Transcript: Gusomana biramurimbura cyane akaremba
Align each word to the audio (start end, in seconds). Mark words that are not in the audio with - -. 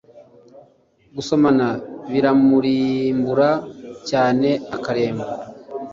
Gusomana 1.15 1.67
biramurimbura 2.11 3.49
cyane 4.09 4.49
akaremba 4.75 5.25